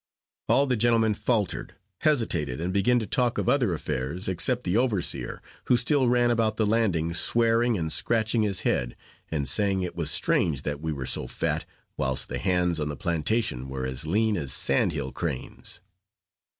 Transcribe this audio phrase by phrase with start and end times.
[0.49, 5.43] All the gentlemen faltered, hesitated, and began to talk of other affairs, except the overseer,
[5.65, 8.95] who still ran about the landing, swearing and scratching his head,
[9.29, 11.65] and saying it was strange that we were so fat,
[11.97, 15.81] whilst the hands on the plantation were as lean as sand hill cranes.